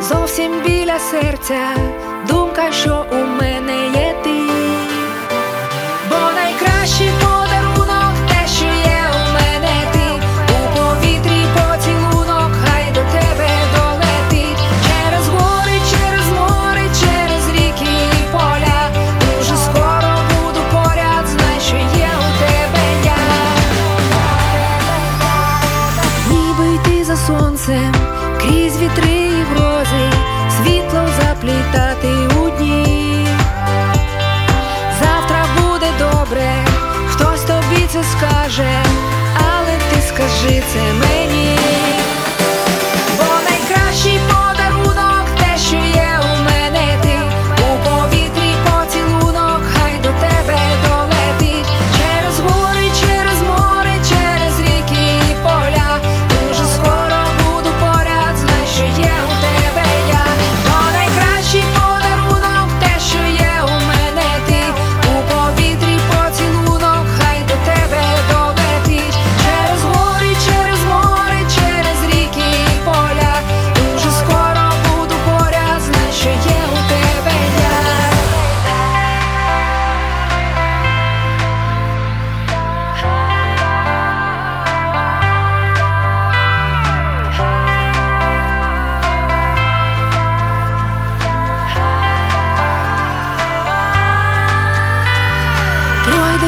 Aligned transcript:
зовсім 0.00 0.62
біля 0.66 0.98
серця, 0.98 1.60
думка, 2.28 2.72
що 2.72 3.06
у 3.12 3.16
мене 3.16 3.86
є 3.86 4.14
ти, 4.24 4.40
бо 6.10 6.16
найкращий 6.34 7.10
подарунок 7.20 8.14
те, 8.28 8.46
що 8.56 8.64
є 8.64 9.00
у 9.14 9.32
мене 9.32 9.74
ти, 9.92 10.06
у 10.54 10.76
повітрі 10.76 11.44
поцілунок, 11.54 12.50
хай 12.64 12.84
до 12.94 13.00
тебе 13.00 13.48
долетить 13.76 14.62
через 14.86 15.28
гори, 15.28 15.76
через 15.90 16.26
море, 16.38 16.84
через 17.00 17.48
ріки 17.48 17.94
і 18.12 18.32
поля. 18.32 18.90
Дуже 19.20 19.56
скоро 19.56 20.12
буду 20.30 20.60
поряд, 20.72 21.26
знай, 21.26 21.60
що 21.66 21.76
є 21.76 22.10
у 22.26 22.38
тебе 22.38 22.84
я. 23.04 23.18
Ніби 26.30 26.74
йти 26.74 27.04
за 27.04 27.16
сонцем, 27.16 27.94
крізь 28.40 28.78
вітри 28.78 29.10
і 29.10 29.42
грози, 29.42 30.17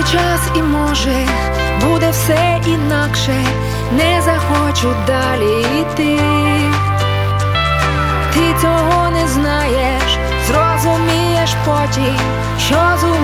Пройде 0.00 0.12
час 0.12 0.40
і 0.56 0.62
може 0.62 1.26
буде 1.80 2.10
все 2.10 2.60
інакше, 2.66 3.44
не 3.92 4.22
захочу 4.22 4.94
далі 5.06 5.66
йти. 5.80 6.20
Ти 8.34 8.60
цього 8.60 9.10
не 9.10 9.28
знаєш, 9.28 10.18
зрозумієш 10.46 11.54
потім, 11.66 12.16
що 12.58 12.76
зберегти. 13.00 13.19